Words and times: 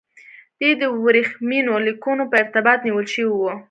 دی 0.59 0.71
د 0.81 0.83
ورېښمینو 1.03 1.73
لیکونو 1.87 2.23
په 2.29 2.35
ارتباط 2.43 2.79
نیول 2.87 3.07
شوی 3.13 3.27
و. 3.31 3.41